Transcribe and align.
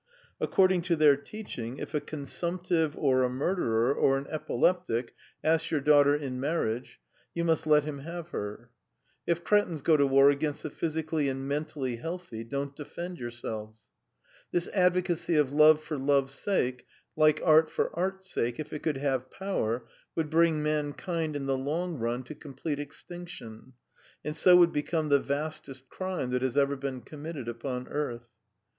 According 0.39 0.81
to 0.89 0.95
their 0.95 1.15
teaching, 1.15 1.77
if 1.77 1.93
a 1.93 2.01
consumptive 2.01 2.97
or 2.97 3.21
a 3.21 3.29
murderer 3.29 3.93
or 3.93 4.17
an 4.17 4.25
epileptic 4.31 5.13
asks 5.43 5.69
your 5.69 5.79
daughter 5.79 6.15
in 6.15 6.39
marriage, 6.39 6.99
you 7.35 7.43
must 7.43 7.67
let 7.67 7.83
him 7.83 7.99
have 7.99 8.29
her. 8.29 8.71
If 9.27 9.43
crêtins 9.43 9.83
go 9.83 9.95
to 9.97 10.07
war 10.07 10.31
against 10.31 10.63
the 10.63 10.71
physically 10.71 11.29
and 11.29 11.47
mentally 11.47 11.97
healthy, 11.97 12.43
don't 12.43 12.75
defend 12.75 13.19
yourselves. 13.19 13.83
This 14.51 14.67
advocacy 14.69 15.35
of 15.35 15.53
love 15.53 15.83
for 15.83 15.99
love's 15.99 16.33
sake, 16.33 16.87
like 17.15 17.39
art 17.43 17.69
for 17.69 17.95
art's 17.95 18.27
sake, 18.33 18.59
if 18.59 18.73
it 18.73 18.81
could 18.81 18.97
have 18.97 19.29
power, 19.29 19.87
would 20.15 20.31
bring 20.31 20.63
mankind 20.63 21.35
in 21.35 21.45
the 21.45 21.55
long 21.55 21.99
run 21.99 22.23
to 22.23 22.33
complete 22.33 22.79
extinction, 22.79 23.73
and 24.25 24.35
so 24.35 24.57
would 24.57 24.73
become 24.73 25.09
the 25.09 25.19
vastest 25.19 25.89
crime 25.89 26.31
that 26.31 26.41
has 26.41 26.57
ever 26.57 26.75
been 26.75 27.01
committed 27.01 27.47
upon 27.47 27.87
earth. 27.87 28.29